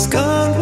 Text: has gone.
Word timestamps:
has 0.00 0.06
gone. 0.06 0.59